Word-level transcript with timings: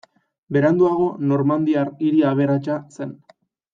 Beranduago 0.55 1.09
normandiar 1.33 1.93
hiri 2.07 2.25
aberatsa 2.33 2.79
zen. 2.99 3.13